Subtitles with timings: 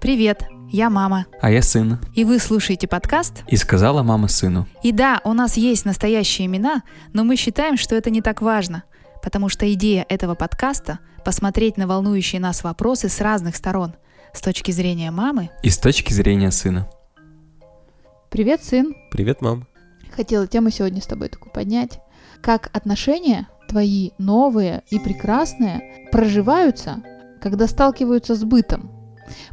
[0.00, 1.26] Привет, я мама.
[1.40, 1.98] А я сын.
[2.14, 3.42] И вы слушаете подкаст?
[3.46, 4.66] И сказала мама сыну.
[4.82, 6.82] И да, у нас есть настоящие имена,
[7.12, 8.84] но мы считаем, что это не так важно,
[9.22, 13.94] потому что идея этого подкаста— посмотреть на волнующие нас вопросы с разных сторон,
[14.32, 16.88] с точки зрения мамы И с точки зрения сына.
[18.30, 18.94] Привет, сын.
[19.10, 19.66] Привет, мам.
[20.10, 22.00] Хотела тему сегодня с тобой такую поднять.
[22.40, 27.02] Как отношения твои новые и прекрасные проживаются,
[27.40, 28.90] когда сталкиваются с бытом?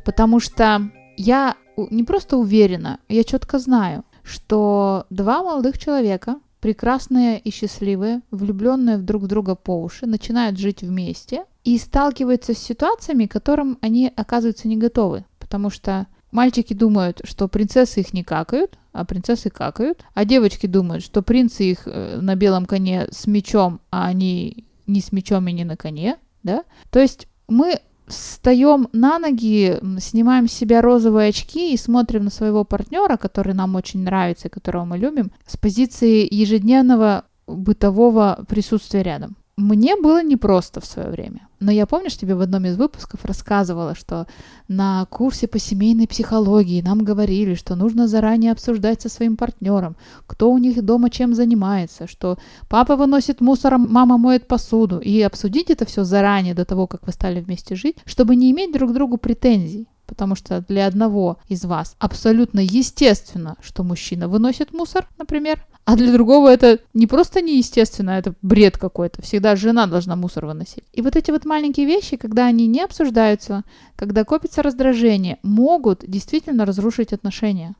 [0.03, 7.51] Потому что я не просто уверена, я четко знаю, что два молодых человека, прекрасные и
[7.51, 13.31] счастливые, влюбленные в друг друга по уши, начинают жить вместе и сталкиваются с ситуациями, к
[13.31, 15.25] которым они оказываются не готовы.
[15.37, 21.03] Потому что мальчики думают, что принцессы их не какают, а принцессы какают, а девочки думают,
[21.03, 25.51] что принцы их э, на белом коне с мечом, а они не с мечом и
[25.51, 26.63] не на коне, да?
[26.89, 32.63] То есть мы встаем на ноги, снимаем с себя розовые очки и смотрим на своего
[32.63, 39.35] партнера, который нам очень нравится и которого мы любим, с позиции ежедневного бытового присутствия рядом.
[39.57, 41.47] Мне было непросто в свое время.
[41.59, 44.27] Но я, помнишь, тебе в одном из выпусков рассказывала, что
[44.67, 49.95] на курсе по семейной психологии нам говорили, что нужно заранее обсуждать со своим партнером,
[50.27, 52.37] кто у них дома чем занимается, что
[52.69, 57.07] папа выносит мусор, а мама моет посуду, и обсудить это все заранее до того, как
[57.07, 59.87] вы стали вместе жить, чтобы не иметь друг к другу претензий.
[60.05, 66.11] Потому что для одного из вас абсолютно естественно, что мужчина выносит мусор, например, а для
[66.11, 69.21] другого это не просто неестественно, это бред какой-то.
[69.21, 70.83] Всегда жена должна мусор выносить.
[70.91, 73.63] И вот эти вот маленькие вещи, когда они не обсуждаются,
[73.95, 77.73] когда копится раздражение, могут действительно разрушить отношения.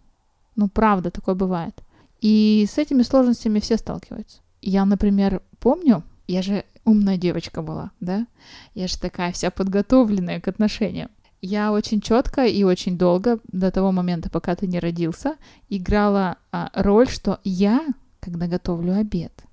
[0.56, 1.84] Ну, правда, такое бывает.
[2.22, 4.40] И с этими сложностями все сталкиваются.
[4.62, 8.26] Я, например, помню, я же умная девочка была, да?
[8.74, 11.10] Я же такая вся подготовленная к отношениям.
[11.42, 15.36] Я очень четко и очень долго, до того момента, пока ты не родился,
[15.70, 17.86] играла а, роль, что я,
[18.20, 19.44] когда готовлю обед,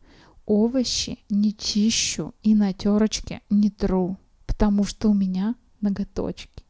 [0.46, 6.64] овощи не чищу и на терочке не тру, потому что у меня ноготочки.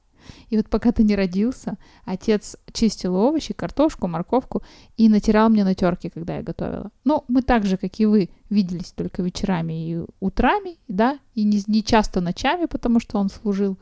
[0.49, 4.63] И вот пока ты не родился, отец чистил овощи, картошку, морковку
[4.97, 6.91] и натирал мне на терке, когда я готовила.
[7.05, 11.63] Ну, мы так же, как и вы, виделись только вечерами и утрами, да, и не,
[11.67, 13.77] не часто ночами, потому что он служил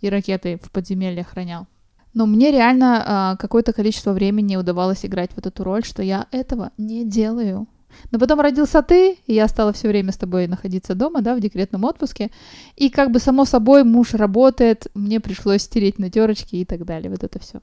[0.00, 1.66] и ракеты в подземелье охранял.
[2.14, 6.70] Но мне реально а, какое-то количество времени удавалось играть вот эту роль, что я этого
[6.78, 7.66] не делаю.
[8.10, 11.40] Но потом родился ты, и я стала все время с тобой находиться дома, да, в
[11.40, 12.30] декретном отпуске.
[12.76, 17.10] И как бы само собой муж работает, мне пришлось стереть на терочки и так далее,
[17.10, 17.60] вот это все.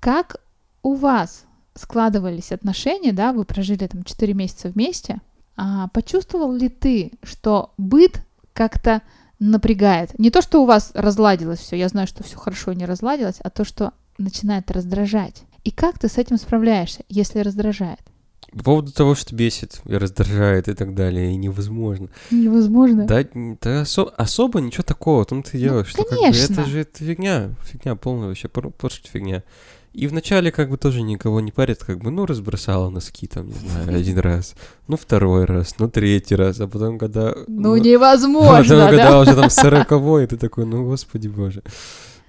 [0.00, 0.36] Как
[0.82, 1.44] у вас
[1.74, 5.20] складывались отношения, да, вы прожили там 4 месяца вместе,
[5.56, 9.02] а, почувствовал ли ты, что быт как-то
[9.50, 10.18] напрягает.
[10.18, 13.50] Не то, что у вас разладилось все, я знаю, что все хорошо не разладилось, а
[13.50, 15.42] то, что начинает раздражать.
[15.64, 18.00] И как ты с этим справляешься, если раздражает?
[18.52, 22.08] По поводу того, что бесит и раздражает и так далее, и невозможно.
[22.30, 23.06] Невозможно.
[23.06, 26.52] Да, да осо- особо ничего такого, в том ты делаешь, что как бы конечно.
[26.52, 29.42] это же это фигня, фигня полная вообще, просто фигня.
[29.92, 33.54] И вначале как бы тоже никого не парит, как бы, ну, разбросала носки там, не
[33.54, 34.54] знаю, один раз,
[34.88, 37.34] ну, второй раз, ну, третий раз, а потом, когда...
[37.46, 39.20] Ну, а невозможно, потом, когда да?
[39.20, 41.62] уже там сороковой, ты такой, ну, господи боже.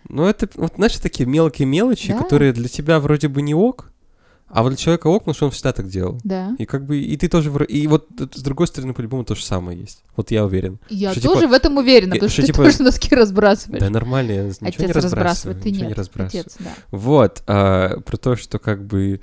[0.09, 2.21] Ну, это, вот, знаешь, такие мелкие мелочи, Да.
[2.21, 3.91] которые для тебя вроде бы не ок,
[4.53, 6.19] а вот для человека ок, что он всегда так делал.
[6.23, 6.55] Да.
[6.59, 9.79] И как бы, и ты тоже, и вот с другой стороны, по-любому то же самое
[9.79, 10.03] есть.
[10.15, 10.79] Вот я уверен.
[10.89, 13.79] Я Что, тоже типа, в этом уверена, потому что что, ты типа, тоже носки разбрасываешь.
[13.79, 15.59] Да нормально, я ничего Отец не разбрасываю.
[15.59, 15.89] ты ничего нет.
[15.89, 16.41] не разбрасываю.
[16.45, 16.73] Отец, да.
[16.91, 19.21] Вот, а, про то, что как бы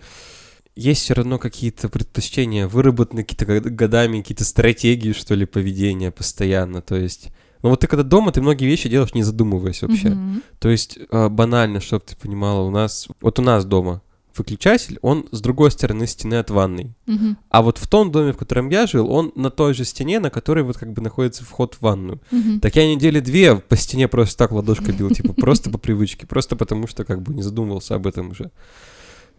[0.74, 6.82] есть все равно какие-то предпочтения, выработаны какие-то год- годами, какие-то стратегии, что ли, поведения постоянно,
[6.82, 7.28] то есть...
[7.62, 10.08] Ну вот ты когда дома, ты многие вещи делаешь, не задумываясь вообще.
[10.08, 10.42] Мгм.
[10.58, 13.06] То есть а, банально, чтобы ты понимала, у нас...
[13.20, 14.00] Вот у нас дома
[14.36, 16.94] выключатель, он с другой стороны стены от ванной.
[17.06, 17.36] Мгм.
[17.48, 20.30] А вот в том доме, в котором я жил, он на той же стене, на
[20.30, 22.20] которой вот как бы находится вход в ванную.
[22.30, 22.60] Мгм.
[22.60, 26.56] Так я недели две по стене просто так ладошкой бил, типа просто по привычке, просто
[26.56, 28.50] потому что как бы не задумывался об этом уже.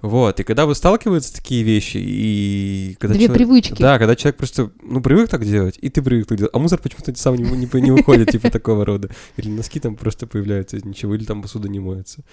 [0.01, 3.81] Вот, и когда вы сталкиваются такие вещи, и когда Две человек- привычки.
[3.81, 6.80] Да, когда человек просто, ну, привык так делать, и ты привык так делать, а мусор
[6.80, 9.09] почему-то сам не, не, не выходит, типа, такого рода.
[9.38, 12.24] Или носки там просто появляются из ничего, или там посуда не моется.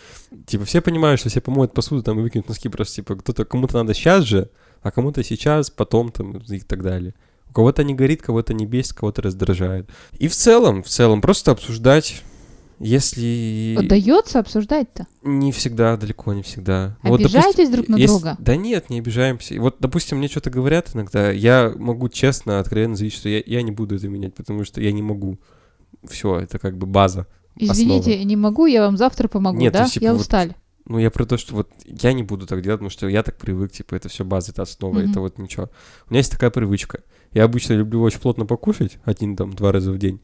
[0.46, 3.74] Типа, все понимают, что все помоют посуду, там, и выкинут носки просто, типа, кто-то, кому-то
[3.76, 4.48] надо сейчас же,
[4.80, 7.14] а кому-то сейчас, потом, там, и так далее.
[7.50, 9.90] У кого-то не горит, кого-то не бесит, кого-то раздражает.
[10.18, 12.22] И в целом, в целом, просто обсуждать
[12.80, 13.76] Если...
[13.78, 15.06] Удается обсуждать-то?
[15.22, 16.96] Не всегда, далеко не всегда.
[17.02, 18.36] Вот, допустим, Обижаетесь друг на Если- друга?
[18.38, 19.54] Да нет, не обижаемся.
[19.54, 23.62] И Вот, допустим, мне что-то говорят иногда, я могу честно, откровенно заявить, что я, я
[23.62, 25.38] не буду это менять, потому что я не могу.
[26.08, 27.26] Все, это как бы база.
[27.56, 29.82] Извините, не могу, я вам завтра помогу, Нет, да?
[29.82, 30.54] есть, типа, я вот устали.
[30.84, 33.36] Ну, я про то, что вот я не буду так делать, потому что я так
[33.36, 35.10] привык, типа, это все база, это основа, Мгм.
[35.10, 35.64] это вот ничего.
[36.08, 37.02] У меня есть такая привычка.
[37.32, 40.20] Я обычно люблю очень плотно покушать, один, там, два раза в день.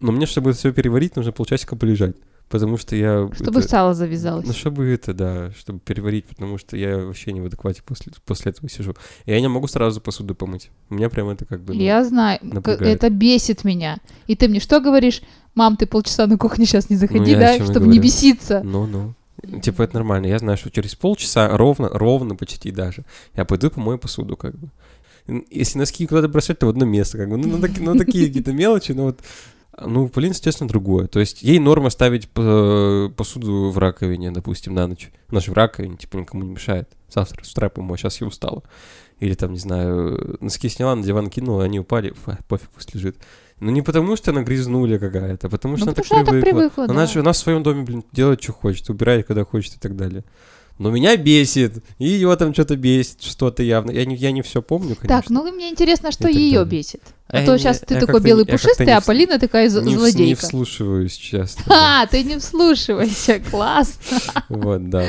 [0.00, 2.16] Но мне, чтобы это все переварить, нужно полчасика полежать.
[2.48, 3.28] Потому что я...
[3.34, 4.46] Чтобы это- сало завязалось.
[4.46, 8.52] Ну, чтобы это, да, чтобы переварить, потому что я вообще не в адеквате после, после
[8.52, 8.94] этого сижу.
[9.26, 10.70] Я не могу сразу посуду помыть.
[10.88, 11.74] У меня прям это как бы...
[11.74, 12.96] ну, Я знаю, напрягает.
[12.96, 13.98] это бесит меня.
[14.26, 15.20] И ты мне что говоришь?
[15.54, 18.62] Мам, ты полчаса на кухне сейчас не заходи, Ну, я о да, чтобы не беситься.
[18.64, 19.14] Ну-ну.
[19.60, 20.26] Типа это нормально.
[20.26, 23.04] Я знаю, что через полчаса, ровно, ровно почти даже,
[23.36, 24.70] я пойду помою посуду, как бы.
[25.50, 27.36] Если носки куда-то бросать, то в одно место, как бы.
[27.36, 29.20] Ну, ну, таки- ну, такие какие-то мелочи, но вот...
[29.84, 31.06] Ну, Полин, естественно, другое.
[31.06, 35.10] То есть ей норма ставить э, посуду в раковине, допустим, на ночь.
[35.30, 36.88] Она же в раковине, типа, никому не мешает.
[37.12, 38.62] Завтра с утра помою, сейчас я устала.
[39.20, 43.16] Или там, не знаю, носки сняла, на диван кинула, они упали, фа, пофиг, пусть лежит.
[43.60, 46.14] Ну, не потому что она грязнуля какая-то, а потому что Ну, она потому так что
[46.16, 46.60] она так привыкла.
[46.60, 47.12] привыкла, Она да.
[47.12, 50.24] же она в своем доме, блин, делает, что хочет, убирает, когда хочет и так далее.
[50.78, 53.90] Но меня бесит, и ее там что-то бесит, что-то явно.
[53.90, 55.08] Я не, я не все помню, конечно.
[55.08, 56.64] Так, ну мне интересно, что ее далее.
[56.80, 57.02] бесит.
[57.26, 59.82] А А то не- сейчас ты такой белый пушистый, не а Полина такая не, вс-
[59.84, 60.40] не злодейка.
[60.46, 61.62] вслушиваюсь часто.
[61.68, 63.98] А, ты не вслушивайся, класс.
[64.48, 65.06] Вот, да.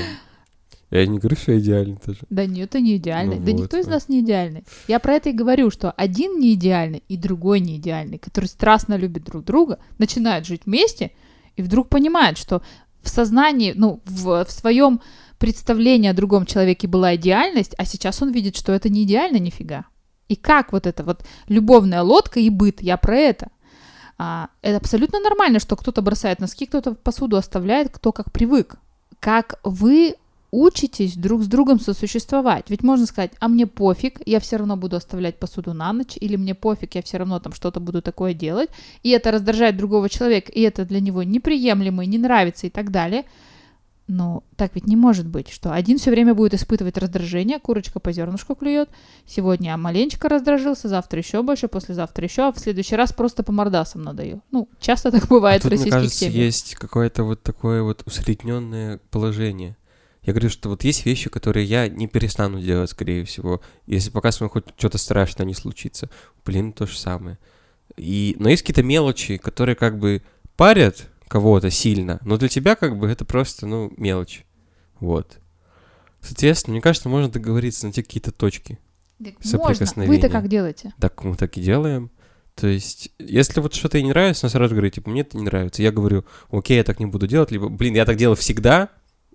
[0.92, 2.18] Я не говорю, что я идеальный тоже.
[2.32, 3.36] Да нет, ты не идеальный.
[3.38, 3.92] Ну да вот, никто из вот.
[3.92, 4.64] нас не идеальный.
[4.88, 8.96] Я про это и говорю, что один не идеальный и другой не идеальный, который страстно
[8.98, 11.12] любит друг друга, начинают жить вместе
[11.58, 12.64] и вдруг понимают, что
[13.04, 15.00] в сознании, ну, в, в своем
[15.40, 19.86] представлении о другом человеке была идеальность, а сейчас он видит, что это не идеально нифига.
[20.28, 23.48] И как вот это вот любовная лодка и быт, я про это.
[24.18, 28.76] А, это абсолютно нормально, что кто-то бросает носки, кто-то посуду оставляет, кто как привык.
[29.20, 30.16] Как вы
[30.52, 32.66] учитесь друг с другом сосуществовать.
[32.70, 36.36] Ведь можно сказать, а мне пофиг, я все равно буду оставлять посуду на ночь, или
[36.36, 38.70] мне пофиг, я все равно там что-то буду такое делать,
[39.04, 42.92] и это раздражает другого человека, и это для него неприемлемо, и не нравится и так
[42.92, 43.26] далее.
[44.10, 48.12] Но так ведь не может быть, что один все время будет испытывать раздражение, курочка по
[48.12, 48.90] зернышку клюет,
[49.28, 54.02] сегодня маленечко раздражился, завтра еще больше, послезавтра еще, а в следующий раз просто по мордасам
[54.02, 54.42] надаю.
[54.50, 56.36] Ну, часто так бывает А тут, в мне российских кажется, семьях.
[56.38, 59.78] есть какое-то вот такое вот усредненное положение.
[60.24, 64.32] Я говорю, что вот есть вещи, которые я не перестану делать, скорее всего, если пока
[64.32, 66.10] со мной хоть что-то страшное не случится.
[66.44, 67.38] Блин, то же самое.
[67.96, 70.24] И, но есть какие-то мелочи, которые как бы
[70.58, 74.46] парят кого-то сильно, но для тебя как бы это просто, ну, мелочь.
[75.00, 75.40] Вот.
[76.20, 78.78] Соответственно, мне кажется, можно договориться на те какие-то точки.
[79.24, 79.52] Так Можно.
[79.52, 80.16] соприкосновения.
[80.16, 80.94] Вы-то как делаете?
[81.00, 82.10] Так мы так и делаем.
[82.56, 85.44] То есть, если вот что-то ей не нравится, она сразу говорит, типа, мне это не
[85.44, 85.82] нравится.
[85.82, 88.90] Я говорю, окей, я так не буду делать, либо, блин, я так делал всегда,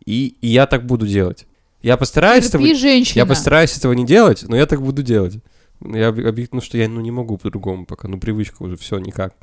[0.05, 1.47] и, и я так буду делать.
[1.81, 3.19] Я постараюсь этого, Терпи, женщина.
[3.19, 5.39] я постараюсь этого не делать, но я так буду делать.
[5.81, 9.35] Я об- объясню, что я ну, не могу по-другому пока, ну привычка уже, все, никак.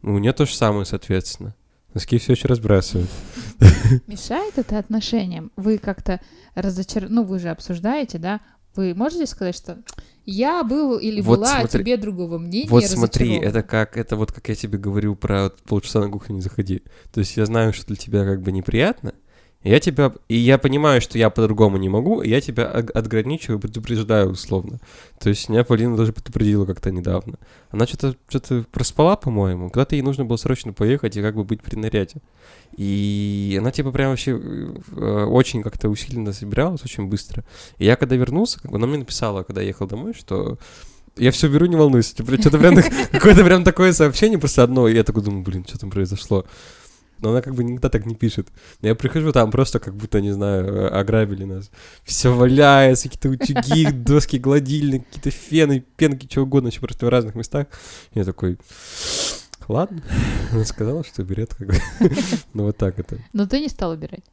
[0.00, 1.54] Ну, у нее то же самое, соответственно.
[1.94, 3.10] Носки все еще разбрасывают.
[4.06, 5.52] Мешает это отношениям?
[5.56, 6.20] Вы как-то
[6.54, 7.08] разочар...
[7.08, 8.40] Ну, вы же обсуждаете, да?
[8.74, 9.78] Вы можете сказать, что
[10.24, 13.48] я был или Вот была смотри- о тебе другого мнения, Вот смотри, разочарована».
[13.48, 16.82] это как, это вот как я тебе говорил про вот полчаса на кухню не заходи.
[17.12, 19.12] То есть я знаю, что для тебя как бы неприятно,
[19.64, 24.30] я тебя, и я понимаю, что я по-другому не могу, и я тебя отграничиваю, предупреждаю
[24.30, 24.80] условно.
[25.20, 27.38] То есть меня Полина даже предупредила как-то недавно.
[27.70, 31.62] Она что-то что проспала, по-моему, куда-то ей нужно было срочно поехать и как бы быть
[31.62, 32.16] при наряде.
[32.76, 37.44] И она типа прям вообще э, очень как-то усиленно собиралась, очень быстро.
[37.78, 40.58] И я когда вернулся, как бы она мне написала, когда я ехал домой, что
[41.16, 42.16] я все беру, не волнуйся.
[42.16, 42.76] Типа, что-то прям
[43.12, 46.46] какое-то прям такое сообщение, просто одно, и я такой думаю, блин, что там произошло.
[47.22, 48.48] Но она как бы никогда так не пишет.
[48.80, 51.70] Я прихожу, там просто как будто, не знаю, э, ограбили нас.
[52.04, 57.36] Все валяется, какие-то утюги, доски, гладильник, какие-то фены, пенки, чего угодно, еще просто в разных
[57.36, 57.68] местах.
[58.12, 58.58] Я такой,
[59.68, 60.02] ладно.
[60.50, 61.76] Она сказала, что берет, как бы.
[62.54, 63.18] Ну вот так это.
[63.32, 64.24] Но ты не стал убирать.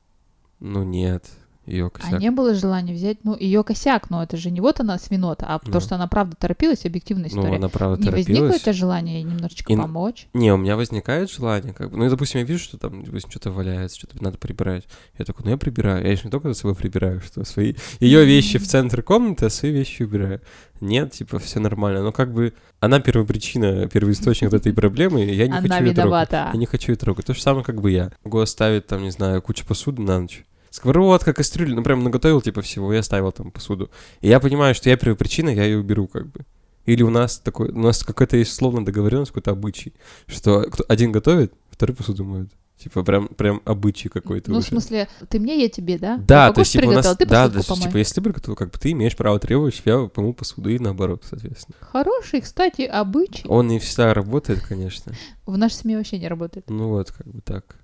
[0.59, 1.25] Ну нет,
[1.69, 2.19] ее А косяк.
[2.19, 5.59] не было желания взять, ну, ее косяк, но это же не вот она свинота, а
[5.63, 5.71] Ну.
[5.71, 7.55] то, что она правда торопилась, объективная Ну, история.
[7.57, 8.61] она правда не возникло у торопилась.
[8.61, 10.27] тебя желания немножечко И- помочь?
[10.33, 13.29] Не, у меня возникает желание, как бы, ну, и, допустим, я вижу, что там, допустим,
[13.31, 14.85] что-то валяется, что-то надо прибирать.
[15.17, 16.03] Я такой, ну, я прибираю.
[16.05, 19.49] Я еще не только за собой прибираю, что свои, ее вещи в центр комнаты, а
[19.49, 20.41] свои вещи убираю.
[20.81, 22.01] Нет, типа, все нормально.
[22.03, 25.93] Но как бы она первопричина, первоисточник вот этой проблемы, и я не Она хочу ее
[25.93, 26.31] трогать.
[26.31, 27.25] Я не хочу ее трогать.
[27.25, 28.11] То же самое, как бы я.
[28.23, 30.45] Могу оставить там, не знаю, кучу посуды на ночь.
[30.69, 33.89] Сковородка, кастрюля, ну прям наготовил типа всего, я оставил там посуду.
[34.21, 36.41] И я понимаю, что я первопричина, я ее уберу как бы.
[36.85, 39.93] Или у нас такой, у нас какая-то есть словно договоренность, какой-то обычай,
[40.27, 42.49] что один готовит, второй посуду моет.
[42.77, 44.69] Типа прям, прям обычай какой-то Ну, в уже.
[44.69, 46.15] смысле, ты мне, я тебе, да?
[46.15, 47.17] Да, Ты то есть, типа, у нас...
[47.17, 47.83] ты да, есть, помой.
[47.83, 50.79] типа, если ты приготовил, как бы ты имеешь право требовать, чтобы я помыл посуду и
[50.79, 51.75] наоборот, соответственно.
[51.81, 53.45] Хороший, кстати, обычай.
[53.49, 55.11] Он не всегда работает, конечно.
[55.45, 56.69] В нашей семье вообще не работает.
[56.69, 57.75] Ну вот, как бы так.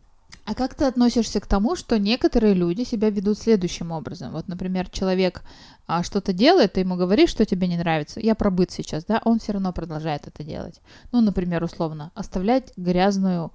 [0.45, 4.31] А как ты относишься к тому, что некоторые люди себя ведут следующим образом?
[4.31, 5.41] Вот, например, человек
[5.87, 8.19] а, что-то делает, ты ему говоришь, что тебе не нравится.
[8.19, 9.21] Я про сейчас, да?
[9.25, 10.81] Он все равно продолжает это делать.
[11.11, 13.51] Ну, например, условно, оставлять грязную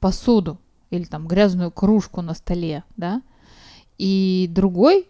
[0.00, 0.58] посуду
[0.90, 3.22] или там грязную кружку на столе, да?
[3.98, 5.06] И другой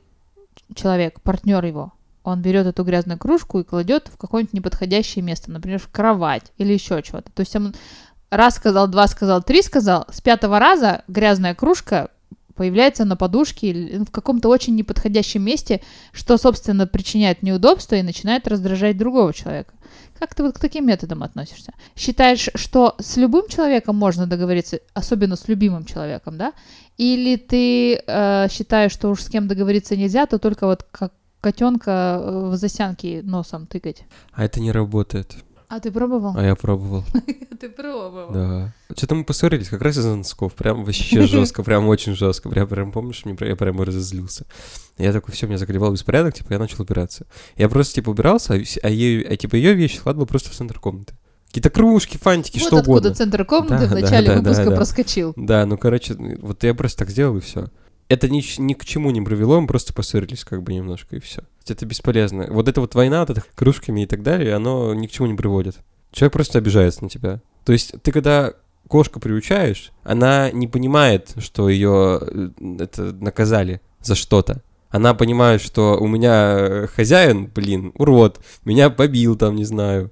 [0.74, 1.92] человек, партнер его,
[2.24, 6.74] он берет эту грязную кружку и кладет в какое-нибудь неподходящее место, например, в кровать или
[6.74, 7.32] еще чего-то.
[7.32, 7.74] То есть он
[8.32, 12.08] раз сказал, два сказал, три сказал, с пятого раза грязная кружка
[12.54, 18.48] появляется на подушке или в каком-то очень неподходящем месте, что, собственно, причиняет неудобство и начинает
[18.48, 19.74] раздражать другого человека.
[20.18, 21.72] Как ты вот к таким методам относишься?
[21.96, 26.52] Считаешь, что с любым человеком можно договориться, особенно с любимым человеком, да?
[26.96, 32.20] Или ты э, считаешь, что уж с кем договориться нельзя, то только вот как котенка
[32.20, 34.04] э, в засянке носом тыкать?
[34.32, 35.34] А это не работает.
[35.72, 36.34] А ты пробовал?
[36.36, 37.02] А я пробовал.
[37.58, 38.30] Ты пробовал.
[38.30, 38.74] Да.
[38.94, 40.52] Что-то мы поссорились как раз из-за носков.
[40.52, 42.50] Прям вообще жестко, прям очень жестко.
[42.50, 44.44] Прям, прям помнишь, мне, я прям разозлился.
[44.98, 47.24] Я такой, все, меня заколебал беспорядок, типа, я начал убираться.
[47.56, 50.78] Я просто, типа, убирался, а, а, ей, а типа, ее вещи складывал просто в центр
[50.78, 51.14] комнаты.
[51.46, 53.14] Какие-то кружки, фантики, Вот что откуда угодно.
[53.14, 54.76] центр комнаты Да, в да, начале да, да, выпуска да.
[54.76, 55.32] проскочил.
[55.36, 57.68] Да, ну, короче, вот я просто так сделал, и все.
[58.12, 61.44] Это ни, ни к чему не привело, мы просто поссорились как бы немножко, и все.
[61.66, 62.46] Это бесполезно.
[62.50, 65.34] Вот эта вот война, вот эта кружками и так далее, оно ни к чему не
[65.34, 65.76] приводит.
[66.10, 67.40] Человек просто обижается на тебя.
[67.64, 68.52] То есть ты когда
[68.86, 72.20] кошку приучаешь, она не понимает, что ее
[72.78, 74.62] это наказали за что-то.
[74.90, 80.10] Она понимает, что у меня э, хозяин, блин, урод, меня побил там, не знаю,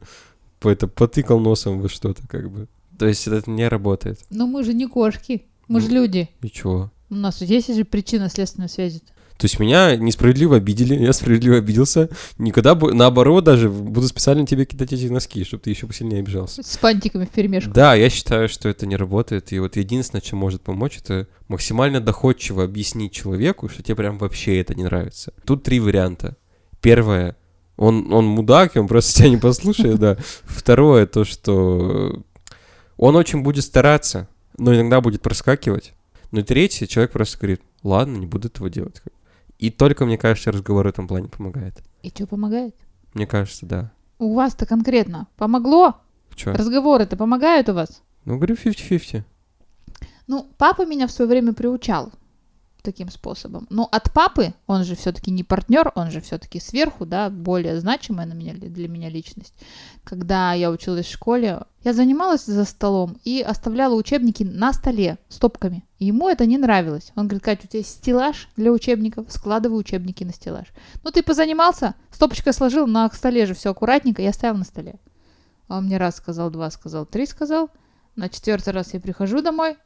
[0.62, 2.66] это потыкал носом во что-то, как бы.
[2.98, 4.20] То есть это не работает.
[4.30, 5.96] Но мы же не кошки, мы же Ну.
[5.96, 6.30] люди.
[6.40, 6.90] И чего?
[7.10, 9.02] У нас есть же причина следственной связи.
[9.36, 12.10] То есть меня несправедливо обидели, я справедливо обиделся.
[12.36, 16.62] Никогда бы, наоборот, даже буду специально тебе кидать эти носки, чтобы ты еще посильнее обижался.
[16.62, 17.70] С фантиками в перемешку.
[17.70, 19.50] Да, я считаю, что это не работает.
[19.52, 24.60] И вот единственное, чем может помочь, это максимально доходчиво объяснить человеку, что тебе прям вообще
[24.60, 25.32] это не нравится.
[25.46, 26.36] Тут три варианта.
[26.82, 27.34] Первое,
[27.78, 30.18] он, он мудак, и он просто тебя не послушает, да.
[30.44, 32.22] Второе, то, что
[32.98, 35.94] он очень будет стараться, но иногда будет проскакивать.
[36.30, 39.02] Ну и третье, человек просто говорит, ладно, не буду этого делать.
[39.58, 41.82] И только, мне кажется, разговор в этом плане помогает.
[42.02, 42.74] И что помогает?
[43.14, 43.92] Мне кажется, да.
[44.18, 45.96] У вас-то конкретно помогло?
[46.34, 46.52] Чё?
[46.52, 48.02] Разговоры-то помогают у вас?
[48.24, 49.24] Ну, говорю 50-50.
[50.26, 52.12] Ну, папа меня в свое время приучал
[52.82, 53.66] таким способом.
[53.70, 58.26] Но от папы, он же все-таки не партнер, он же все-таки сверху, да, более значимая
[58.26, 59.54] на меня, для меня личность.
[60.04, 65.84] Когда я училась в школе, я занималась за столом и оставляла учебники на столе стопками.
[65.98, 67.12] И ему это не нравилось.
[67.16, 70.68] Он говорит, Катя, у тебя стеллаж для учебников, складывай учебники на стеллаж.
[71.02, 74.96] Ну, ты позанимался, стопочкой сложил, на столе же все аккуратненько, я оставил на столе.
[75.68, 77.70] А он мне раз сказал, два сказал, три сказал.
[78.16, 79.76] На четвертый раз я прихожу домой,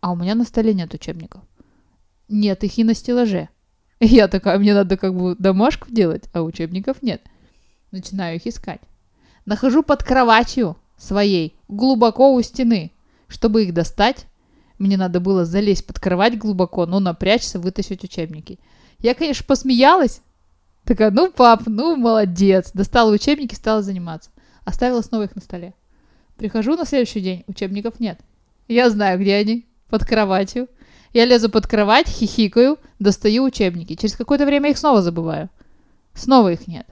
[0.00, 1.42] а у меня на столе нет учебников.
[2.28, 3.48] Нет их и на стеллаже.
[4.00, 7.22] Я такая, мне надо как бы домашку делать, а учебников нет.
[7.90, 8.80] Начинаю их искать.
[9.46, 12.92] Нахожу под кроватью своей, глубоко у стены.
[13.28, 14.26] Чтобы их достать,
[14.78, 18.58] мне надо было залезть под кровать глубоко, ну, напрячься, вытащить учебники.
[18.98, 20.20] Я, конечно, посмеялась.
[20.84, 22.70] Такая, ну, пап, ну, молодец.
[22.72, 24.30] Достала учебники, стала заниматься.
[24.64, 25.74] Оставила снова их на столе.
[26.36, 28.20] Прихожу на следующий день, учебников нет.
[28.66, 29.66] Я знаю, где они.
[29.88, 30.68] Под кроватью.
[31.14, 33.94] Я лезу под кровать, хихикаю, достаю учебники.
[33.94, 35.48] Через какое-то время их снова забываю.
[36.12, 36.86] Снова их нет.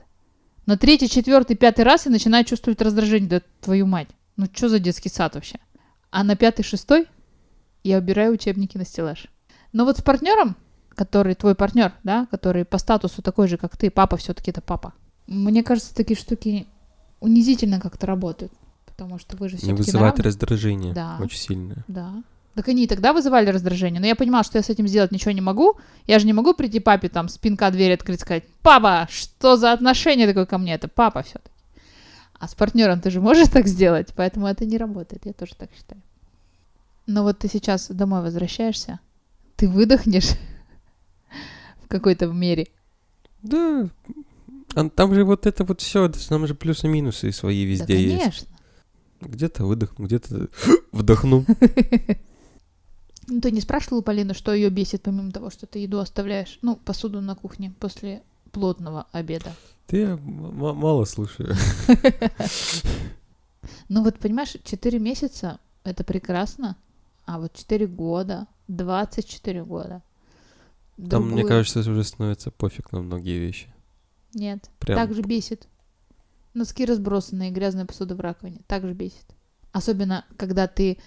[0.65, 3.29] На третий, четвертый, пятый раз я начинаю чувствовать раздражение.
[3.29, 4.07] Да твою мать.
[4.37, 5.59] Ну что за детский сад вообще?
[6.09, 7.07] А на пятый, шестой
[7.83, 9.27] я убираю учебники на стеллаж.
[9.73, 10.55] Но вот с партнером,
[10.95, 14.93] который твой партнер, да, который по статусу такой же, как ты, папа все-таки это папа.
[15.27, 16.65] Мне кажется, такие штуки
[17.19, 18.53] унизительно как-то работают.
[18.85, 21.17] Потому что вы же все-таки вызывает раздражение Да.
[21.19, 21.83] очень сильное.
[21.89, 22.23] да.
[22.55, 25.31] Так они и тогда вызывали раздражение, но я понимала, что я с этим сделать ничего
[25.31, 25.79] не могу.
[26.05, 29.57] Я же не могу прийти папе там с пинка дверь открыть и сказать, папа, что
[29.57, 30.75] за отношение такое ко мне?
[30.75, 31.49] Это папа все-таки.
[32.33, 35.69] А с партнером ты же можешь так сделать, поэтому это не работает, я тоже так
[35.75, 36.01] считаю.
[37.07, 38.99] Но вот ты сейчас домой возвращаешься,
[39.55, 40.29] ты выдохнешь
[41.83, 42.67] в какой-то мере.
[43.41, 43.89] Да,
[44.75, 48.01] а там же вот это вот все, там же плюсы и минусы свои Да, везде
[48.01, 48.19] есть.
[48.19, 48.47] конечно.
[49.21, 50.49] Где-то выдохну, где-то
[50.91, 51.45] вдохну.
[53.27, 56.59] Ну, ты не спрашивал у Полины, что ее бесит, помимо того, что ты еду оставляешь,
[56.61, 59.53] ну, посуду на кухне после плотного обеда?
[59.87, 61.55] Ты я мало слушаю.
[63.87, 66.75] Ну вот, понимаешь, 4 месяца— это прекрасно.
[67.25, 70.01] А вот 4 года, 24 года.
[71.09, 73.73] Там, мне кажется, уже становится пофиг на многие вещи.
[74.33, 74.97] Нет, Прям.
[74.97, 75.67] так же бесит.
[76.53, 78.61] Носки разбросанные, грязная посуда в раковине.
[78.67, 79.25] Так же бесит.
[79.71, 80.99] Особенно, когда ты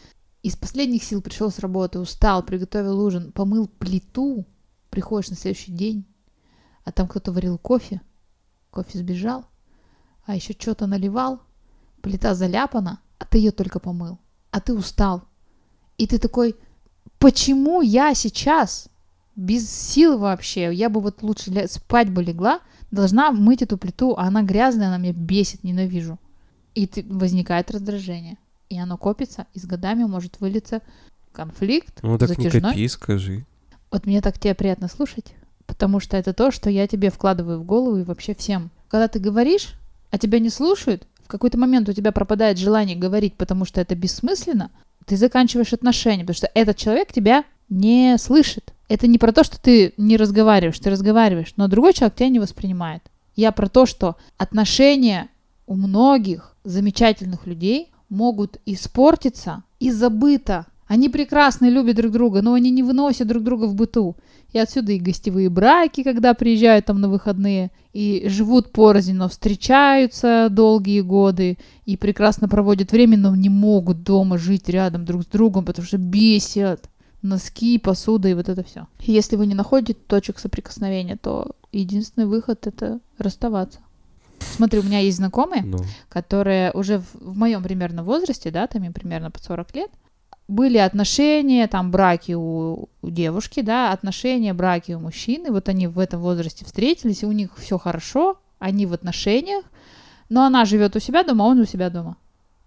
[0.43, 4.47] из последних сил пришел с работы, устал, приготовил ужин, помыл плиту,
[4.91, 6.07] приходишь на следующий день,
[6.85, 8.01] а там кто-то варил кофе,
[8.71, 9.47] кофе сбежал,
[10.25, 11.41] а еще что-то наливал,
[12.01, 14.19] плита заляпана, а ты ее только помыл,
[14.51, 15.25] а ты устал.
[15.99, 16.57] И ты такой,
[17.19, 18.89] почему я сейчас
[19.35, 24.25] без сил вообще, я бы вот лучше спать бы легла, должна мыть эту плиту, а
[24.25, 26.19] она грязная, она меня бесит, ненавижу.
[26.75, 28.39] И ты, возникает раздражение.
[28.69, 30.81] И оно копится, и с годами может вылиться
[31.33, 32.73] конфликт, Ну так не затяжной.
[32.73, 33.45] копи, скажи.
[33.91, 35.35] Вот мне так тебя приятно слушать,
[35.67, 38.71] потому что это то, что я тебе вкладываю в голову и вообще всем.
[38.89, 39.75] Когда ты говоришь,
[40.11, 43.95] а тебя не слушают, в какой-то момент у тебя пропадает желание говорить, потому что это
[43.95, 44.71] бессмысленно,
[45.05, 48.73] ты заканчиваешь отношения, потому что этот человек тебя не слышит.
[48.89, 52.39] Это не про то, что ты не разговариваешь, ты разговариваешь, но другой человек тебя не
[52.41, 53.03] воспринимает.
[53.35, 55.29] Я про то, что отношения
[55.67, 60.67] у многих замечательных людей могут испортиться из-за быта.
[60.87, 64.17] Они прекрасно любят друг друга, но они не выносят друг друга в быту.
[64.53, 70.49] И отсюда и гостевые браки, когда приезжают там на выходные, и живут порознь, но встречаются
[70.51, 75.65] долгие годы, и прекрасно проводят время, но не могут дома жить рядом друг с другом,
[75.65, 76.89] потому что бесят
[77.23, 78.87] носки, посуда и вот это все.
[79.01, 83.81] Если вы не находите точек соприкосновения, то единственный выход это расставаться.
[84.57, 88.85] Смотри, у меня есть знакомые, Ну, которые уже в, в моем примерно возрасте, да, там
[88.85, 89.91] им примерно под 40 лет,
[90.49, 95.99] были отношения, там браки у, у девушки, да, отношения, браки у мужчины, вот они в
[95.99, 99.65] этом возрасте встретились, и у них все хорошо, они в отношениях,
[100.29, 102.17] но она живет у себя дома, а он у себя дома.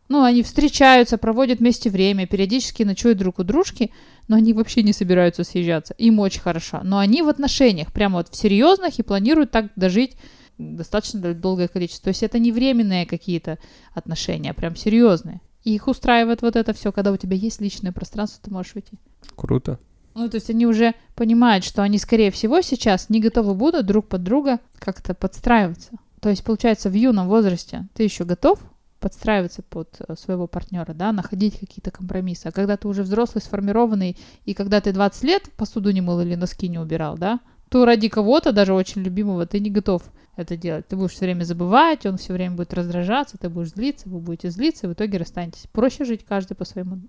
[0.10, 3.92] Ну, они встречаются, проводят вместе время, периодически ночуют друг у дружки,
[4.28, 5.94] но они вообще не собираются съезжаться.
[6.00, 6.82] Им очень хорошо.
[6.84, 10.18] Но они в отношениях, прямо вот в серьезных, и планируют так дожить
[10.60, 12.06] достаточно дол- долгое количество.
[12.06, 13.58] То есть это не временные какие-то
[13.94, 15.42] отношения, а прям серьезные.
[15.64, 18.98] И их устраивает вот это все, когда у тебя есть личное пространство, ты можешь уйти.
[19.36, 19.80] круто.
[20.16, 24.08] Ну, то есть они уже понимают, что они, скорее всего, сейчас не готовы будут друг
[24.08, 25.92] под друга как-то подстраиваться.
[26.20, 28.60] То есть, получается, в юном возрасте ты еще готов
[29.00, 32.48] подстраиваться под э, своего партнера, да, находить какие-то компромиссы.
[32.48, 36.36] А когда ты уже взрослый, сформированный, и когда ты 20 лет посуду не мыл или
[36.36, 40.04] носки не убирал, да, то ради кого-то, даже очень любимого, ты не готов
[40.36, 40.88] это делать.
[40.88, 44.50] Ты будешь все время забывать, он все время будет раздражаться, ты будешь злиться, вы будете
[44.50, 45.68] злиться, и в итоге расстанетесь.
[45.72, 47.00] Проще жить каждый по, своему,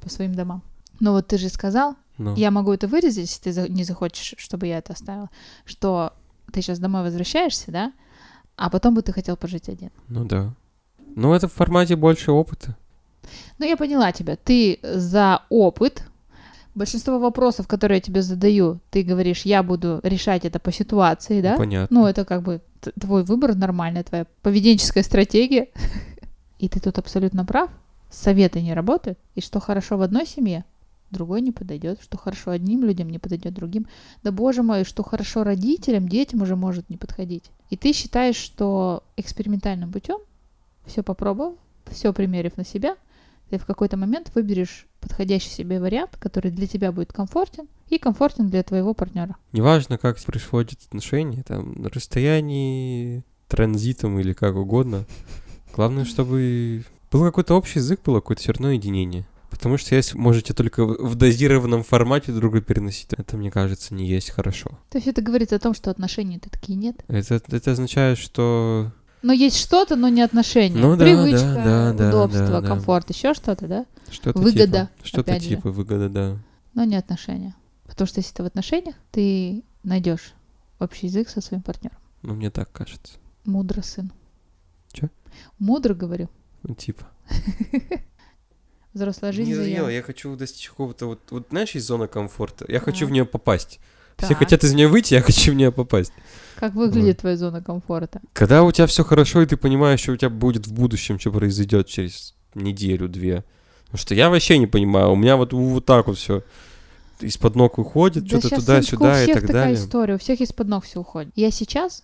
[0.00, 0.62] по своим домам.
[1.00, 4.66] Но вот ты же сказал, Ну, я могу это вырезать, если ты не захочешь, чтобы
[4.66, 5.30] я это оставила,
[5.64, 6.12] что
[6.52, 7.92] ты сейчас домой возвращаешься, да,
[8.56, 9.90] а потом бы ты хотел пожить один.
[10.08, 10.54] ну да.
[11.14, 12.76] Ну, это в формате больше опыта.
[13.58, 14.36] Ну, я поняла тебя.
[14.36, 16.04] Ты за опыт.
[16.76, 21.56] Большинство вопросов, которые я тебе задаю, ты говоришь, я буду решать это по ситуации, да?
[21.56, 22.00] Понятно.
[22.00, 22.60] Ну, это как бы
[23.00, 25.68] твой выбор, нормальная твоя поведенческая стратегия.
[26.58, 27.70] И ты тут абсолютно прав.
[28.10, 29.18] Советы не работают.
[29.34, 30.66] И что хорошо в одной семье,
[31.10, 31.98] другой не подойдет.
[32.02, 33.86] Что хорошо одним людям, не подойдет другим.
[34.22, 37.50] Да боже мой, что хорошо родителям, детям уже может не подходить.
[37.70, 40.18] И ты считаешь, что экспериментальным путем,
[40.84, 41.54] все попробовав,
[41.90, 42.96] все примерив на себя,
[43.48, 48.48] ты в какой-то момент выберешь подходящий себе вариант, который для тебя будет комфортен и комфортен
[48.48, 49.36] для твоего партнера.
[49.52, 55.04] Неважно, как происходит отношения, там, на расстоянии, транзитом или как угодно.
[55.74, 59.26] Главное, чтобы был какой-то общий язык, было какое-то все равно единение.
[59.50, 64.06] Потому что если можете только в дозированном формате друг друга переносить, это, мне кажется, не
[64.06, 64.78] есть хорошо.
[64.90, 66.96] То есть это говорит о том, что отношений-то такие нет.
[67.08, 68.92] Это, это означает, что...
[69.22, 70.78] Но есть что-то, но не отношения.
[70.78, 72.66] Ну да, Привычка, да, да, да, удобство, да, да.
[72.66, 73.86] комфорт, еще что-то, да?
[74.10, 75.48] Что-то Выгода, типа, что-то опять же.
[75.48, 76.36] типа выгода, да.
[76.74, 77.54] Но не отношения.
[77.86, 80.34] Потому что если ты в отношениях, ты найдешь
[80.78, 81.98] общий язык со своим партнером.
[82.22, 83.14] Ну, мне так кажется.
[83.44, 84.12] Мудро, сын.
[84.92, 85.08] Чё?
[85.58, 86.28] Мудро, говорю.
[86.62, 87.06] Ну, типа.
[88.92, 89.70] Взрослая жизнь не заела.
[89.70, 92.64] заело, я хочу достичь какого-то вот, вот знаешь, есть зона комфорта.
[92.68, 93.78] Я хочу в нее попасть.
[94.18, 94.38] Все Так.
[94.38, 96.12] хотят из нее выйти, я хочу в нее попасть.
[96.56, 98.20] Как выглядит твоя зона комфорта?
[98.32, 101.30] Когда у тебя все хорошо, и ты понимаешь, что у тебя будет в будущем, что
[101.30, 103.44] произойдет через неделю-две.
[103.84, 105.10] Потому что я вообще не понимаю.
[105.12, 106.42] У меня вот, вот так вот все
[107.20, 109.78] из-под ног уходит, Да что-то туда-сюда Сынка, у и всех так такая далее.
[109.78, 111.32] история, у всех из-под ног все уходит.
[111.36, 112.02] Я сейчас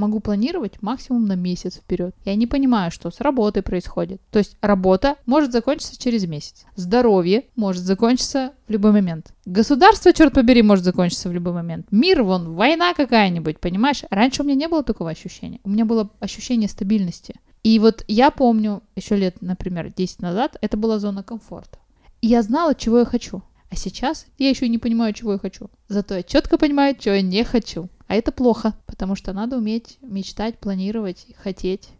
[0.00, 2.14] могу планировать максимум на месяц вперед.
[2.24, 4.20] Я не понимаю, что с работой происходит.
[4.30, 6.64] То есть работа может закончиться через месяц.
[6.74, 9.32] Здоровье может закончиться в любой момент.
[9.44, 11.86] Государство, черт побери, может закончиться в любой момент.
[11.90, 14.02] Мир, вон, война какая-нибудь, понимаешь?
[14.10, 15.60] Раньше у меня не было такого ощущения.
[15.64, 17.34] У меня было ощущение стабильности.
[17.62, 21.78] И вот я помню еще лет, например, 10 назад, это была зона комфорта.
[22.22, 23.42] И я знала, чего я хочу.
[23.70, 25.70] А сейчас я еще не понимаю, чего я хочу.
[25.88, 27.88] Зато я четко понимаю, чего я не хочу.
[28.10, 31.90] А это плохо, потому что надо уметь мечтать, планировать, хотеть.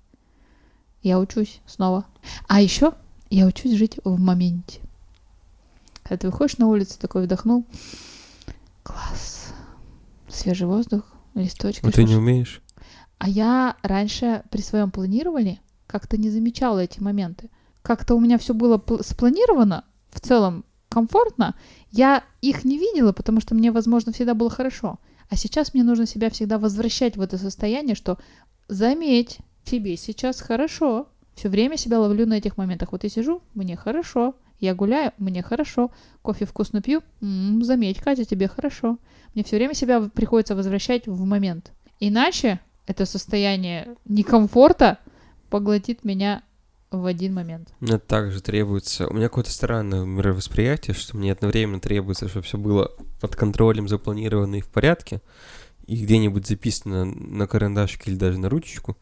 [1.05, 2.05] Я учусь снова.
[2.49, 2.94] А еще
[3.31, 4.81] я учусь жить в моменте.
[6.03, 7.64] Когда ты выходишь на улицу, такой вдохнул.
[8.83, 9.55] Класс.
[10.29, 11.05] Свежий воздух,
[11.37, 11.85] листочки.
[11.85, 12.61] Ну ты не умеешь?
[13.18, 17.51] А я раньше при своем планировании как-то не замечала эти моменты.
[17.83, 21.55] Как-то у меня все было пл- спланировано, в целом комфортно.
[21.92, 24.99] Я их не видела, потому что мне, возможно, всегда было хорошо.
[25.31, 28.19] А сейчас мне нужно себя всегда возвращать в это состояние, что
[28.69, 31.09] заметь, тебе сейчас хорошо.
[31.35, 32.90] Все время себя ловлю на этих моментах.
[32.93, 34.35] Вот я сижу, мне хорошо.
[34.59, 35.93] Я гуляю, мне хорошо.
[36.23, 38.99] Кофе вкусно пью, м, заметь, Катя, тебе хорошо.
[39.35, 41.73] Мне все время себя приходится возвращать в момент.
[42.01, 44.99] Иначе это состояние некомфорта
[45.49, 46.43] поглотит меня
[46.90, 47.72] в один момент.
[47.81, 49.07] Мне также требуется...
[49.07, 54.57] У меня какое-то странное мировосприятие, что мне одновременно требуется, чтобы все было под контролем, запланировано
[54.57, 55.20] и в порядке,
[55.87, 58.96] и где-нибудь записано на карандашике или даже на ручечку.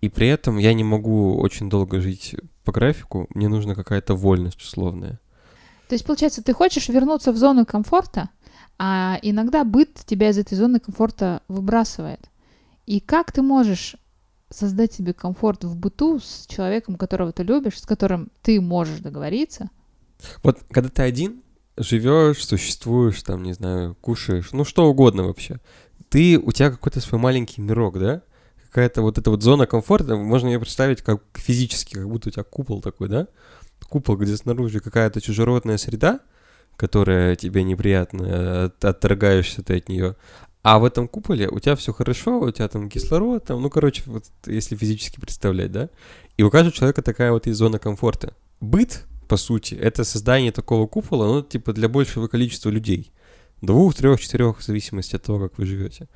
[0.00, 4.60] И при этом я не могу очень долго жить по графику, мне нужна какая-то вольность
[4.60, 5.20] условная.
[5.88, 8.30] То есть, получается, ты хочешь вернуться в зону комфорта,
[8.78, 12.20] а иногда быт тебя из этой зоны комфорта выбрасывает.
[12.86, 13.96] И как ты можешь
[14.50, 19.70] создать себе комфорт в быту с человеком, которого ты любишь, с которым ты можешь договориться?
[20.42, 21.42] Вот когда ты один,
[21.76, 25.60] живешь, существуешь, там, не знаю, кушаешь, ну что угодно вообще,
[26.08, 28.22] ты, у тебя какой-то свой маленький мирок, да?
[28.66, 32.42] Какая-то вот эта вот зона комфорта, можно ее представить как физически, как будто у тебя
[32.42, 33.28] купол такой, да?
[33.88, 36.20] Купол, где снаружи какая-то чужеродная среда,
[36.76, 40.16] которая тебе неприятна, от- отторгаешься ты от нее.
[40.64, 44.02] А в этом куполе у тебя все хорошо, у тебя там кислород, там, ну, короче,
[44.06, 45.90] вот если физически представлять, да?
[46.38, 48.32] И у каждого человека такая вот есть зона комфорта.
[48.62, 53.12] Быт, по сути, это создание такого купола, ну, типа, для большего количества людей.
[53.60, 56.08] Двух, трех, четырех, в зависимости от того, как вы живете.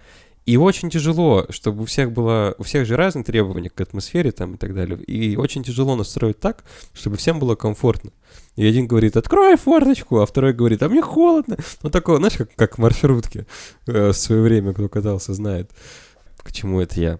[0.49, 2.55] И очень тяжело, чтобы у всех было...
[2.57, 4.99] У всех же разные требования к атмосфере там и так далее.
[5.03, 8.13] И очень тяжело настроить так, чтобы всем было комфортно.
[8.57, 11.59] И один говорит, открой форточку, а второй говорит, а мне холодно.
[11.83, 13.47] Ну, такое, знаешь, как, как в маршрутке
[13.87, 15.71] э, в свое время, кто катался, знает,
[16.39, 17.19] к чему это я.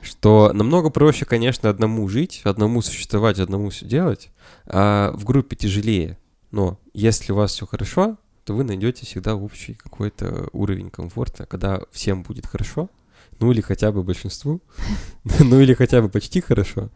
[0.00, 4.30] Что намного проще, конечно, одному жить, одному существовать, одному все делать,
[4.64, 6.16] а в группе тяжелее.
[6.50, 8.16] Но если у вас все хорошо,
[8.50, 12.90] то вы найдете всегда общий какой-то уровень комфорта, когда всем будет хорошо,
[13.38, 14.60] ну или хотя бы большинству,
[15.38, 16.90] ну или хотя бы почти хорошо,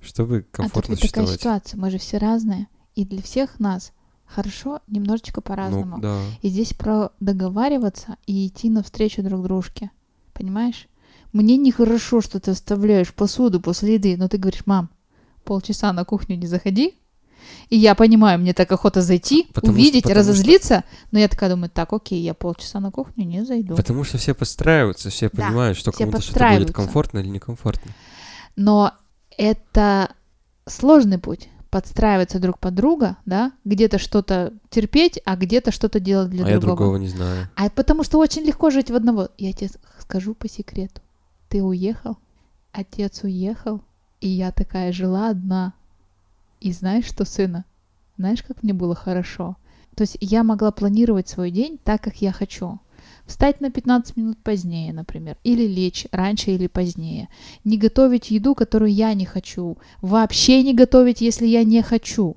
[0.00, 2.68] чтобы а комфортно тут ведь такая ситуация, мы же все разные.
[2.94, 3.90] И для всех нас
[4.24, 5.96] хорошо немножечко по-разному.
[5.96, 6.20] Ну, да.
[6.42, 9.90] И здесь про договариваться и идти навстречу друг дружке.
[10.32, 10.86] Понимаешь?
[11.32, 14.90] Мне нехорошо, что ты оставляешь посуду после еды, но ты говоришь, мам,
[15.42, 16.94] полчаса на кухню не заходи.
[17.68, 21.50] И я понимаю, мне так охота зайти, Потому что- увидеть, что- разозлиться, но я такая
[21.50, 23.76] думаю, так, окей, я полчаса на кухню не зайду.
[23.76, 27.92] Потому что все подстраиваются, все Да, понимают, что кому-то что-то будет комфортно или некомфортно.
[28.56, 28.92] Но
[29.36, 30.10] это
[30.66, 36.44] сложный путь подстраиваться друг под друга, да, где-то что-то терпеть, а где-то что-то делать для
[36.44, 36.76] а я другого.
[36.76, 37.48] другого не знаю.
[37.54, 39.28] А потому что очень легко жить в одного.
[39.38, 41.00] Я тебе скажу по секрету.
[41.48, 42.18] Ты уехал,
[42.72, 43.80] отец уехал,
[44.20, 45.72] и я такая жила одна.
[46.60, 47.64] И знаешь что, сына?
[48.16, 49.56] Знаешь, как мне было хорошо?
[49.96, 52.80] То есть я могла планировать свой день так, как я хочу.
[53.26, 57.28] Встать на 15 минут позднее, например, или лечь раньше или позднее.
[57.64, 59.78] Не готовить еду, которую я не хочу.
[60.02, 62.36] Вообще не готовить, если я не хочу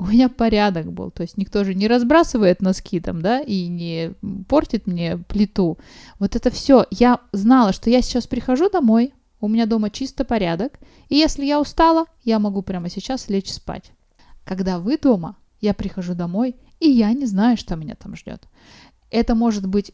[0.00, 4.14] у меня порядок был, то есть никто же не разбрасывает носки там, да, и не
[4.48, 5.76] портит мне плиту.
[6.18, 6.86] Вот это все.
[6.90, 11.60] Я знала, что я сейчас прихожу домой, у меня дома чисто порядок, и если я
[11.60, 13.92] устала, я могу прямо сейчас лечь спать.
[14.44, 18.48] Когда вы дома, я прихожу домой, и я не знаю, что меня там ждет.
[19.10, 19.92] Это может быть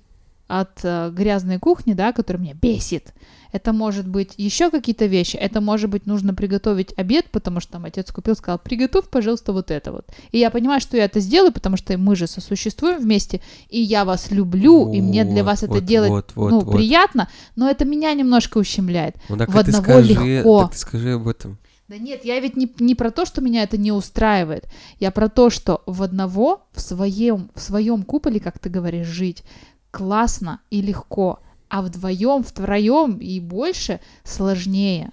[0.48, 3.12] от э, грязной кухни, да, которая меня бесит.
[3.52, 5.36] Это может быть еще какие-то вещи.
[5.36, 9.70] Это может быть нужно приготовить обед, потому что там отец купил, сказал, приготовь, пожалуйста, вот
[9.70, 10.06] это вот.
[10.30, 14.04] И я понимаю, что я это сделаю, потому что мы же сосуществуем вместе, и я
[14.04, 16.76] вас люблю, и мне для Вот, вас это вот, делать вот, вот, ну, вот.
[16.76, 19.16] приятно, но это меня немножко ущемляет.
[19.28, 20.62] Ну так в ты одного скажи, легко.
[20.62, 21.58] так ты скажи об этом.
[21.88, 24.68] Да нет, я ведь не, не про то, что меня это не устраивает.
[24.98, 29.44] Я про то, что в одного, в своем, в своем куполе, как ты говоришь, жить
[29.90, 35.12] классно и легко, а вдвоем, втроем и больше сложнее.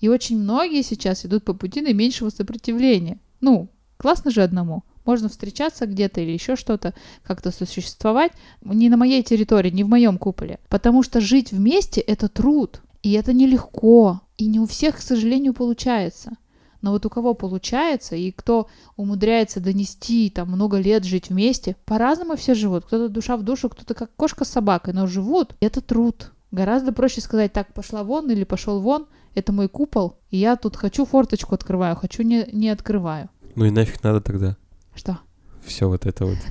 [0.00, 3.18] И очень многие сейчас идут по пути наименьшего сопротивления.
[3.40, 4.84] Ну, классно же одному.
[5.04, 10.18] Можно встречаться где-то или еще что-то, как-то сосуществовать не на моей территории, не в моем
[10.18, 10.60] куполе.
[10.68, 12.82] Потому что жить вместе– это труд.
[13.02, 14.20] И это нелегко.
[14.36, 16.32] И не у всех, к сожалению, получается.
[16.80, 22.36] Но вот у кого получается, и кто умудряется донести, там, много лет жить вместе, по-разному
[22.36, 22.84] все живут.
[22.84, 25.54] Кто-то душа в душу, кто-то как кошка с собакой, но живут.
[25.60, 26.32] Это труд.
[26.50, 30.76] Гораздо проще сказать, так, пошла вон или пошел вон, это мой купол, и я тут
[30.76, 33.28] хочу форточку открываю, хочу не, не открываю.
[33.54, 34.56] Ну и нафиг надо тогда.
[34.94, 35.18] Что?
[35.64, 36.38] Все вот это вот.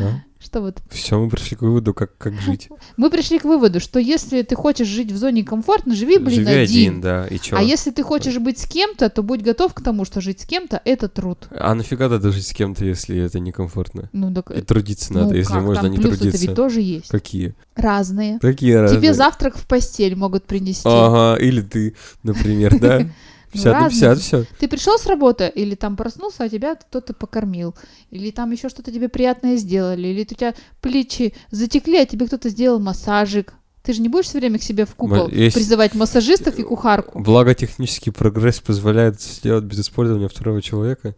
[0.00, 0.20] А?
[0.46, 0.78] Что вот?
[0.90, 2.68] Все, мы пришли к выводу, как, как жить.
[2.96, 6.52] Мы пришли к выводу, что если ты хочешь жить в зоне комфортно, живи, блин, Живи
[6.52, 6.62] один.
[6.92, 7.56] один, да, и чё?
[7.56, 10.46] А если ты хочешь быть с кем-то, то будь готов к тому, что жить с
[10.46, 11.48] кем-то это труд.
[11.50, 14.08] А нафига надо жить с кем-то, если это некомфортно?
[14.12, 16.46] Ну, так, И трудиться ну, надо, если как, можно там не плюсы-то трудиться.
[16.46, 17.08] ведь тоже есть.
[17.08, 17.56] Какие?
[17.74, 18.38] Разные.
[18.38, 19.00] Какие разные?
[19.00, 20.82] Тебе завтрак в постель могут принести.
[20.88, 23.08] Ага, или ты, например, да?
[23.56, 24.00] Ну, 50 на разные.
[24.14, 24.44] 50, все.
[24.58, 27.74] Ты пришел с работы, или там проснулся, а тебя кто-то покормил,
[28.10, 32.48] или там еще что-то тебе приятное сделали, или у тебя плечи затекли, а тебе кто-то
[32.48, 33.54] сделал массажик.
[33.82, 36.62] Ты же не будешь все время к себе в купол Ма- есть- призывать массажистов и
[36.64, 37.20] кухарку.
[37.20, 41.14] Благо технический прогресс позволяет сделать без использования второго человека,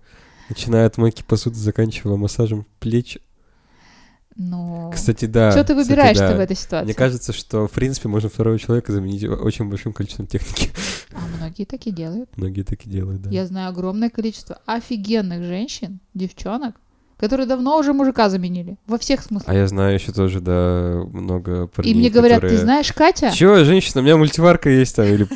[0.51, 3.19] начиная от мойки посуды, заканчивая массажем плеч.
[4.37, 5.51] Но Кстати, да.
[5.51, 6.37] что ты выбираешь-то да.
[6.37, 6.85] в этой ситуации?
[6.85, 10.71] Мне кажется, что, в принципе, можно второго человека заменить очень большим количеством техники.
[11.59, 12.31] Многие так и делают.
[12.37, 13.31] Многие так и делают, да.
[13.31, 16.77] Я знаю огромное количество офигенных женщин, девчонок,
[17.17, 18.77] которые давно уже мужика заменили.
[18.87, 19.49] Во всех смыслах.
[19.49, 22.59] А я знаю еще тоже, да, много парней, и мне говорят, которые...
[22.59, 23.33] ты знаешь, Катя?
[23.33, 25.27] Чё, женщина, у меня мультиварка есть там, или,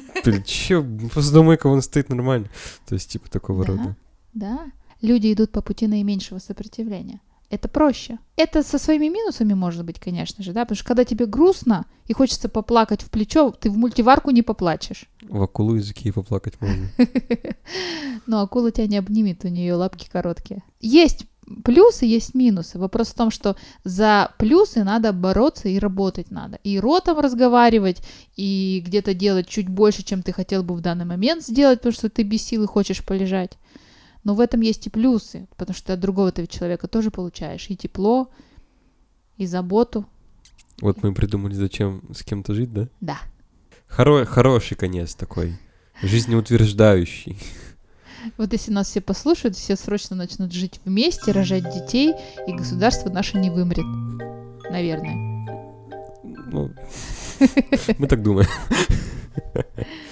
[0.46, 2.46] чё, посудомойка вон стоит нормально.
[2.86, 3.72] То есть, типа, такого Да.
[3.72, 3.96] рода.
[4.32, 4.60] Да.
[5.00, 7.20] Люди идут по пути наименьшего сопротивления.
[7.52, 8.18] Это проще.
[8.36, 12.14] Это со своими минусами может быть, конечно же, да, потому что когда тебе грустно и
[12.14, 15.04] хочется поплакать в плечо, ты в мультиварку не поплачешь.
[15.20, 16.88] В акулу языки и поплакать можно.
[18.26, 20.62] Но акула тебя не обнимет, у нее лапки короткие.
[20.80, 21.26] Есть
[21.62, 22.78] плюсы, есть минусы.
[22.78, 26.58] Вопрос в том, что за плюсы надо бороться и работать надо.
[26.64, 27.98] И ротом разговаривать,
[28.34, 32.08] и где-то делать чуть больше, чем ты хотел бы в данный момент сделать, потому что
[32.08, 33.58] ты без силы хочешь полежать.
[34.24, 37.76] Но в этом есть и плюсы, потому что от другого ты человека тоже получаешь и
[37.76, 38.30] тепло,
[39.36, 40.06] и заботу.
[40.80, 42.88] Вот мы придумали, зачем с кем-то жить, да?
[43.00, 43.18] Да.
[43.88, 45.58] Хоро- хороший конец такой,
[46.02, 47.38] жизнеутверждающий.
[48.38, 52.14] Вот если нас все послушают, все срочно начнут жить вместе, рожать детей,
[52.46, 53.84] и государство наше не вымрет.
[54.70, 55.14] Наверное.
[56.22, 56.70] Ну,
[57.98, 58.48] мы так думаем.